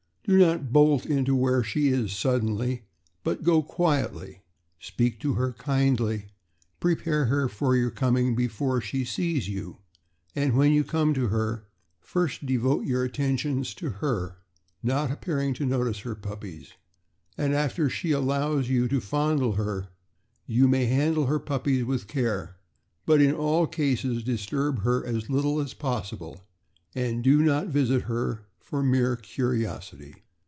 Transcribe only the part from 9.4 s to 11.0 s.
you, and when you